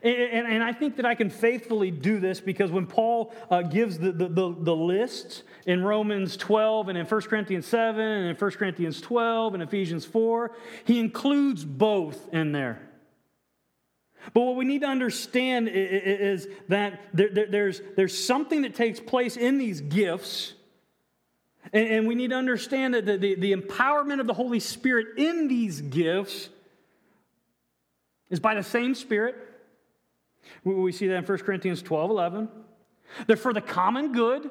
[0.00, 3.98] And, and, I think that I can faithfully do this because when Paul uh, gives
[3.98, 8.36] the, the, the, the list in Romans 12 and in 1 Corinthians 7 and in
[8.36, 10.52] 1 Corinthians 12 and Ephesians 4,
[10.84, 12.80] he includes both in there.
[14.32, 19.58] But what we need to understand is that there's, there's something that takes place in
[19.58, 20.54] these gifts.
[21.72, 26.48] And we need to understand that the empowerment of the Holy Spirit in these gifts
[28.30, 29.36] is by the same Spirit
[30.64, 32.48] We see that in 1 Corinthians 12 11.
[33.26, 34.50] They're for the common good.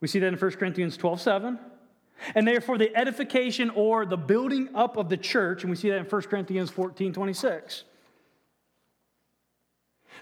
[0.00, 1.58] We see that in 1 Corinthians 12 7.
[2.34, 5.62] And they are for the edification or the building up of the church.
[5.62, 7.84] And we see that in 1 Corinthians 14 26.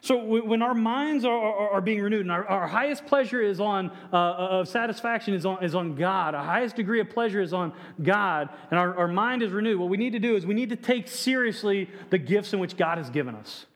[0.00, 3.58] So when our minds are, are, are being renewed and our, our, highest pleasure is
[3.58, 7.52] on, uh, of satisfaction is on, is on God, our highest degree of pleasure is
[7.52, 10.54] on God, and our, our mind is renewed, what we need to do is we
[10.54, 13.66] need to take seriously the gifts in which God has given us.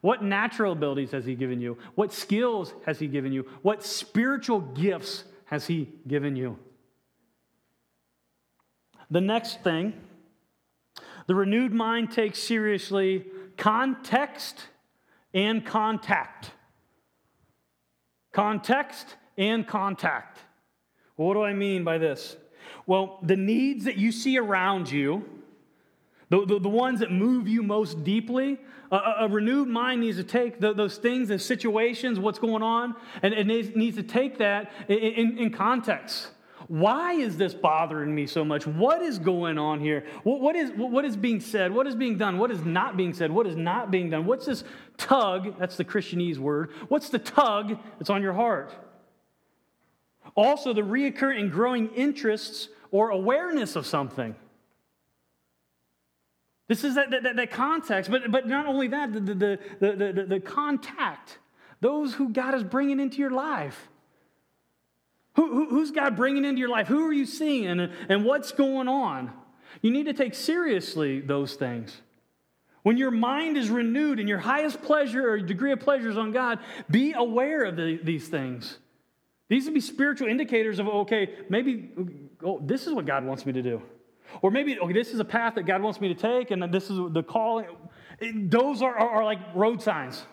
[0.00, 1.78] What natural abilities has He given you?
[1.94, 3.46] What skills has He given you?
[3.62, 6.58] What spiritual gifts has He given you?
[9.10, 9.94] The next thing,
[11.26, 13.26] the renewed mind takes seriously
[13.56, 14.66] context
[15.34, 16.52] and contact.
[18.32, 20.38] Context and contact.
[21.16, 22.36] What do I mean by this?
[22.86, 25.24] Well, the needs that you see around you,
[26.30, 28.58] the, the, the ones that move you most deeply,
[28.90, 32.94] a, a renewed mind needs to take the, those things and situations, what's going on,
[33.22, 36.28] and it needs, needs to take that in, in, in context.
[36.66, 38.66] Why is this bothering me so much?
[38.66, 40.04] What is going on here?
[40.22, 41.72] What, what, is, what is being said?
[41.72, 42.36] What is being done?
[42.36, 43.30] What is not being said?
[43.30, 44.26] What is not being done?
[44.26, 44.64] What's this
[44.98, 45.58] tug?
[45.58, 46.70] That's the Christianese word.
[46.88, 48.74] What's the tug that's on your heart?
[50.34, 54.36] Also, the reoccurring and growing interests or awareness of something.
[56.68, 60.26] This is that, that, that, context, but, but not only that, the, the, the, the,
[60.28, 61.38] the contact,
[61.80, 63.88] those who God is bringing into your life.
[65.36, 66.86] Who, who, who's God bringing into your life?
[66.88, 69.32] Who are you seeing and, and what's going on?
[69.80, 72.02] You need to take seriously those things.
[72.82, 76.32] When your mind is renewed and your highest pleasure or degree of pleasure is on
[76.32, 76.58] God,
[76.90, 78.78] be aware of the, these things.
[79.48, 81.90] These would be spiritual indicators of, okay, maybe
[82.44, 83.82] oh, this is what God wants me to do.
[84.42, 86.90] Or maybe, okay, this is a path that God wants me to take, and this
[86.90, 87.64] is the call.
[88.20, 90.24] Those are, are, are like road signs.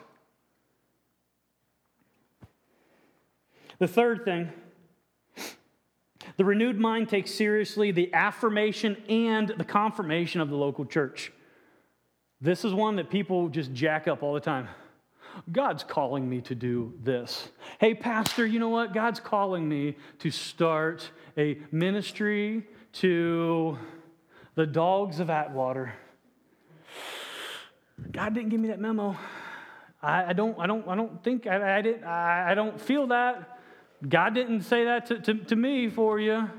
[3.79, 4.51] The third thing
[6.37, 11.31] the renewed mind takes seriously the affirmation and the confirmation of the local church.
[12.41, 14.67] This is one that people just jack up all the time.
[15.51, 17.49] God's calling me to do this.
[17.79, 18.93] Hey, Pastor, you know what?
[18.93, 22.65] God's calling me to start a ministry
[22.95, 23.77] to
[24.55, 25.93] the dogs of Atwater.
[28.11, 29.17] God didn't give me that memo.
[30.01, 32.03] I, I don't, I don't, I don't think I, I did.
[32.03, 33.59] I, I don't feel that.
[34.07, 36.49] God didn't say that to, to, to me for you.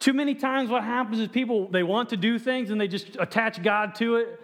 [0.00, 3.16] Too many times, what happens is people they want to do things and they just
[3.18, 4.40] attach God to it.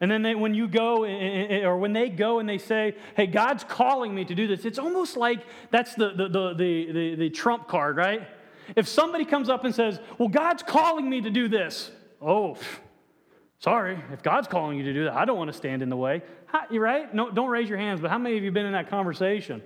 [0.00, 2.58] And then they, when you go, eh, eh, eh, or when they go and they
[2.58, 6.54] say, "Hey, God's calling me to do this," it's almost like that's the the the
[6.54, 8.28] the, the, the trump card, right?
[8.76, 11.90] If somebody comes up and says, "Well, God's calling me to do this,"
[12.20, 12.56] oh,
[13.58, 15.96] sorry, if God's calling you to do that, I don't want to stand in the
[15.96, 16.22] way.
[16.46, 17.12] How, you right?
[17.14, 18.00] No, don't raise your hands.
[18.00, 19.62] But how many of you been in that conversation?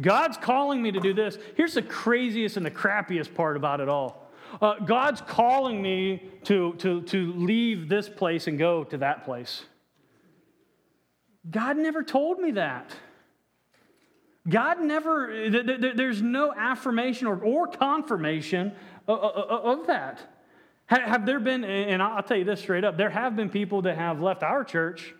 [0.00, 1.38] God's calling me to do this.
[1.56, 4.30] Here's the craziest and the crappiest part about it all.
[4.62, 9.64] Uh, God's calling me to, to, to leave this place and go to that place.
[11.50, 12.94] God never told me that.
[14.48, 15.50] God never,
[15.94, 18.72] there's no affirmation or, or confirmation
[19.06, 20.20] of, that.
[20.86, 23.96] Have there been, and I'll tell you this straight up, there have been people that
[23.96, 25.14] have left our church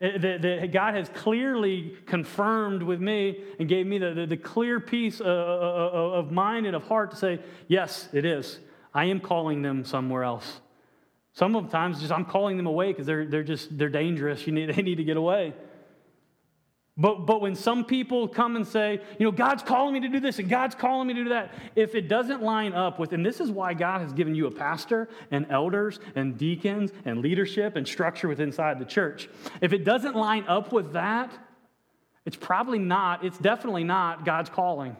[0.00, 4.80] eh, that, that, God has clearly confirmed with me and gave me the, the, clear
[4.80, 8.58] peace of, of mind and of heart to say, yes, it is.
[8.94, 10.60] I am calling them somewhere else.
[11.34, 14.46] Some of the times just I'm calling them away because they're, they're just they're dangerous.
[14.46, 15.52] You need, they need to get away.
[16.96, 20.20] But, but when some people come and say, you know, God's calling me to do
[20.20, 23.26] this and God's calling me to do that, if it doesn't line up with, and
[23.26, 27.74] this is why God has given you a pastor and elders and deacons and leadership
[27.74, 29.28] and structure within inside the church,
[29.60, 31.32] if it doesn't line up with that,
[32.26, 34.96] it's probably not, it's definitely not God's calling.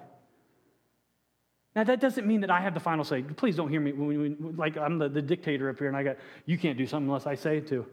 [1.76, 3.22] Now, that doesn't mean that I have the final say.
[3.22, 3.92] Please don't hear me
[4.56, 7.26] like I'm the, the dictator up here and I got, you can't do something unless
[7.26, 7.86] I say it to.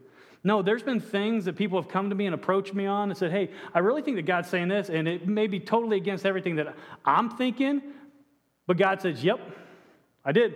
[0.44, 3.16] No, there's been things that people have come to me and approached me on and
[3.16, 6.26] said, hey, I really think that God's saying this, and it may be totally against
[6.26, 6.74] everything that
[7.04, 7.80] I'm thinking,
[8.66, 9.38] but God says, yep,
[10.24, 10.54] I did.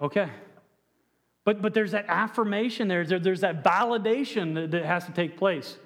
[0.00, 0.28] Okay.
[1.44, 5.36] But, but there's that affirmation there, there there's that validation that, that has to take
[5.36, 5.76] place.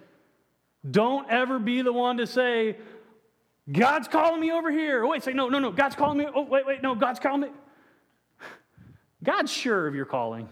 [0.88, 2.76] Don't ever be the one to say,
[3.70, 5.04] God's calling me over here.
[5.04, 6.26] Oh, wait, say, no, no, no, God's calling me.
[6.32, 7.48] Oh, wait, wait, no, God's calling me.
[9.24, 10.48] God's sure of your calling.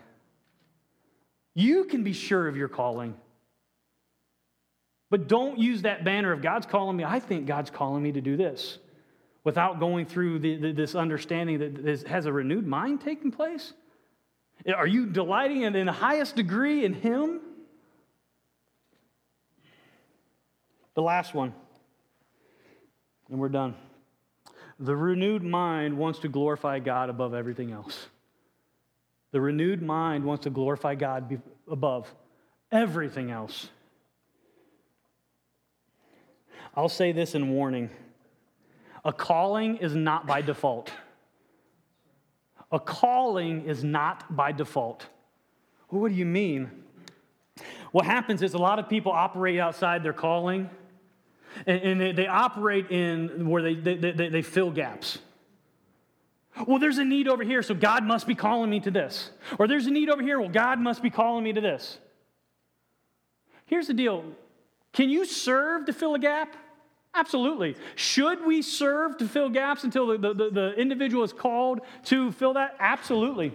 [1.55, 3.15] You can be sure of your calling.
[5.11, 7.05] But don't use that banner of God's calling me.
[7.05, 8.79] I think God's calling me to do this
[9.45, 13.75] without going through the, the, this understanding that this has a renewed mind taking place.
[14.75, 17.41] Are you delighting in, in the highest degree in Him?
[20.95, 21.55] The last one,
[23.31, 23.75] and we're done.
[24.79, 28.09] The renewed mind wants to glorify God above everything else.
[29.33, 32.15] The renewed mind wants to glorify God above
[32.71, 33.69] everything else.
[36.77, 37.91] I'll say this in warning
[39.05, 40.93] a calling is not by default.
[42.71, 45.07] A calling is not by default.
[45.89, 46.71] What do you mean?
[47.91, 50.71] What happens is a lot of people operate outside their calling,
[51.67, 55.19] and, and they, operate in where they, they, they, they fill gaps.
[56.67, 59.31] Well, there's a need over here, so God must be calling me to this.
[59.59, 61.99] Or there's a need over here, well, God must be calling me to this.
[63.67, 64.25] Here's the deal
[64.93, 66.57] can you serve to fill a gap?
[67.15, 67.77] Absolutely.
[67.95, 72.55] Should we serve to fill gaps until the, the, the, individual is called to fill
[72.55, 72.75] that?
[72.79, 73.53] Absolutely.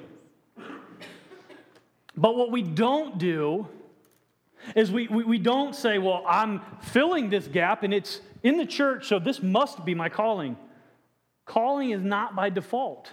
[2.15, 3.67] But what we don't do
[4.75, 8.65] is we, we, we don't say, well, I'm filling this gap and it's in the
[8.65, 10.55] church, so this must be my calling.
[11.47, 13.11] Calling is not by default.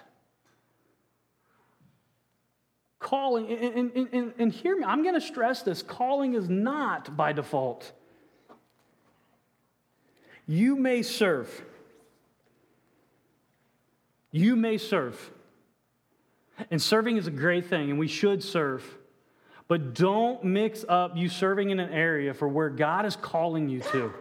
[2.99, 7.17] Calling, and, and, and, and hear me, I'm going to stress this calling is not
[7.17, 7.93] by default.
[10.47, 11.65] You may serve.
[14.31, 15.31] You may serve.
[16.71, 18.85] And serving is a great thing, and we should serve.
[19.69, 23.81] But don't mix up you serving in an area for where God is calling you
[23.93, 24.13] to.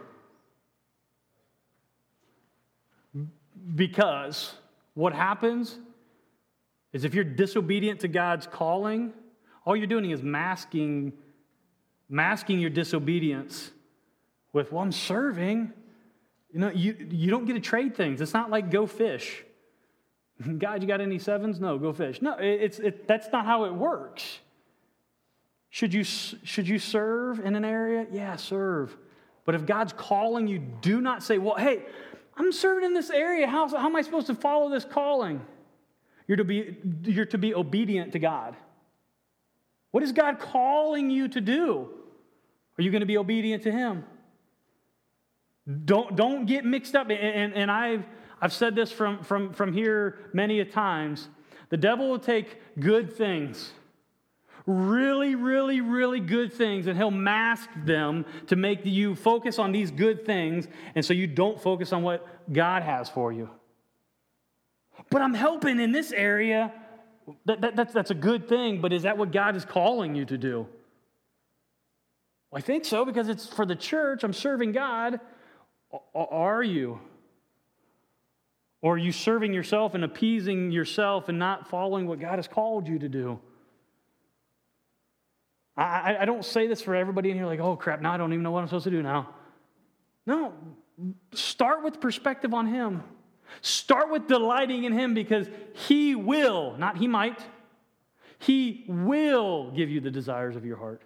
[3.74, 4.54] Because
[4.94, 5.78] what happens
[6.92, 9.12] is if you're disobedient to God's calling,
[9.64, 11.12] all you're doing is masking,
[12.08, 13.70] masking your disobedience
[14.52, 15.72] with, well, I'm serving.
[16.52, 18.20] You know, you, you don't get to trade things.
[18.20, 19.42] It's not like go fish.
[20.58, 21.60] God, you got any sevens?
[21.60, 22.22] No, go fish.
[22.22, 24.38] No, it's, it, that's not how it works.
[25.70, 28.06] Should you, should you serve in an area?
[28.12, 28.96] Yeah, serve.
[29.44, 31.82] But if God's calling you, do not say, well, hey,
[32.36, 33.46] I'm serving in this area.
[33.46, 35.40] How, how am I supposed to follow this calling?
[36.26, 38.56] You're to, be, you're to be obedient to God.
[39.90, 41.88] What is God calling you to do?
[42.78, 44.04] Are you going to be obedient to Him?
[45.84, 47.10] Don't, don't get mixed up.
[47.10, 48.04] And, and, and I've,
[48.40, 51.28] I've said this from, from, from here many a times.
[51.68, 53.72] The devil will take good things,
[54.66, 59.90] really, really, really good things, and he'll mask them to make you focus on these
[59.90, 63.50] good things, and so you don't focus on what God has for you.
[65.10, 66.72] But I'm helping in this area.
[67.46, 70.24] That, that, that's, that's a good thing, but is that what God is calling you
[70.26, 70.66] to do?
[72.50, 74.24] Well, I think so because it's for the church.
[74.24, 75.20] I'm serving God.
[76.14, 77.00] Are you?
[78.82, 82.86] Or are you serving yourself and appeasing yourself and not following what God has called
[82.86, 83.40] you to do?
[85.76, 88.32] I, I don't say this for everybody in here like, oh crap, now I don't
[88.32, 89.34] even know what I'm supposed to do now.
[90.26, 90.54] No,
[91.32, 93.02] start with perspective on Him.
[93.60, 97.42] Start with delighting in Him because He will, not He might,
[98.38, 101.02] He will give you the desires of your heart.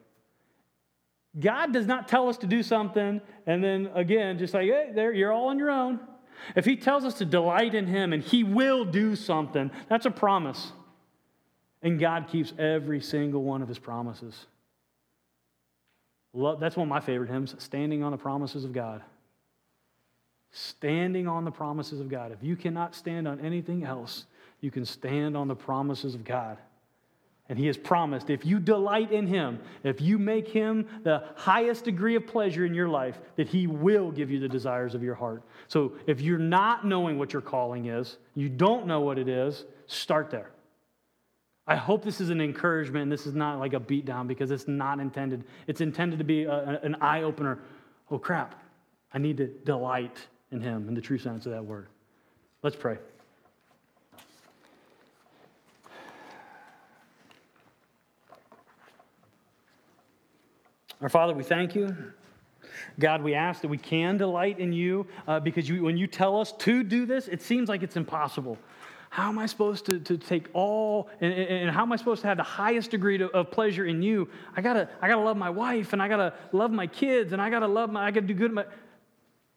[1.39, 5.13] God does not tell us to do something and then again just like, hey, there,
[5.13, 6.01] you're all on your own.
[6.55, 10.11] If He tells us to delight in Him and He will do something, that's a
[10.11, 10.73] promise.
[11.83, 14.47] And God keeps every single one of His promises.
[16.35, 19.03] That's one of my favorite hymns, Standing on the Promises of God.
[20.51, 22.33] Standing on the promises of God.
[22.33, 24.25] If you cannot stand on anything else,
[24.61, 26.57] you can stand on the promises of God.
[27.51, 31.85] And he has promised if you delight in him, if you make him the highest
[31.85, 35.15] degree of pleasure in your life, that he will give you the desires of your
[35.15, 35.43] heart.
[35.67, 39.65] So if you're not knowing what your calling is, you don't know what it is,
[39.87, 40.51] start there.
[41.69, 44.67] I hope this is an encouragement and this is not like a beatdown because it's
[44.67, 45.45] not intended.
[45.67, 47.59] It's intended to be a, an eye opener.
[48.11, 48.55] Oh crap,
[49.13, 50.17] I need to delight
[50.51, 51.89] in him in the true sense of that word.
[52.63, 52.97] Let's pray.
[61.03, 61.95] Our Father, we thank you.
[62.99, 66.41] God, we ask that we can delight in you uh, because you, when you tell
[66.41, 68.57] us to do this, it seems like it's impossible.
[69.11, 72.29] How am I supposed to, to take all, and, and how am I supposed to
[72.29, 74.29] have the highest degree to, of pleasure in you?
[74.55, 77.49] I gotta, I gotta love my wife, and I gotta love my kids, and I
[77.51, 78.53] gotta love my, I gotta do good.
[78.53, 78.65] My,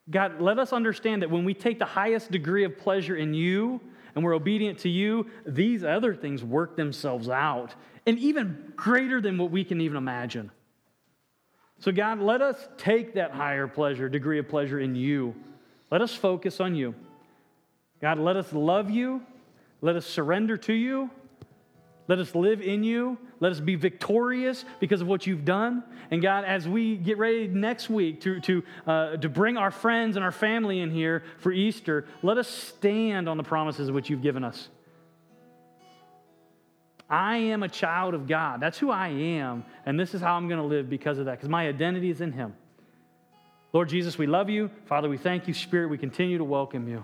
[0.09, 3.81] God, let us understand that when we take the highest degree of pleasure in you
[4.15, 7.75] and we're obedient to you, these other things work themselves out,
[8.05, 10.51] and even greater than what we can even imagine.
[11.79, 15.35] So, God, let us take that higher pleasure, degree of pleasure in you.
[15.89, 16.93] Let us focus on you.
[18.01, 19.21] God, let us love you.
[19.81, 21.09] Let us surrender to you.
[22.07, 23.17] Let us live in you.
[23.39, 25.83] Let us be victorious because of what you've done.
[26.11, 30.15] And God, as we get ready next week to, to, uh, to bring our friends
[30.15, 34.21] and our family in here for Easter, let us stand on the promises which you've
[34.21, 34.67] given us.
[37.09, 38.61] I am a child of God.
[38.61, 39.65] That's who I am.
[39.85, 42.21] And this is how I'm going to live because of that, because my identity is
[42.21, 42.55] in Him.
[43.73, 44.69] Lord Jesus, we love you.
[44.85, 45.53] Father, we thank you.
[45.53, 47.03] Spirit, we continue to welcome you.